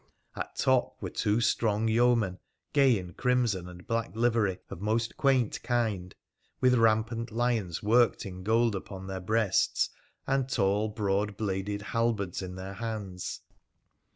At 0.35 0.55
top 0.55 0.97
were 0.99 1.11
two 1.11 1.41
strong 1.41 1.87
yeomen, 1.87 2.39
gay 2.73 2.97
in 2.97 3.13
crimson 3.13 3.69
and 3.69 3.85
black 3.85 4.15
livery, 4.15 4.57
of 4.71 4.81
most 4.81 5.15
quaint 5.15 5.61
kind, 5.61 6.15
with 6.59 6.73
rampant 6.73 7.29
lions 7.29 7.83
worked 7.83 8.25
in 8.25 8.41
gold 8.41 8.73
upon 8.75 9.05
their 9.05 9.21
breasts, 9.21 9.91
and 10.25 10.49
tall, 10.49 10.87
broad 10.89 11.37
bladed 11.37 11.83
halberds 11.93 12.41
in 12.41 12.55
their 12.55 12.73
hands. 12.73 13.41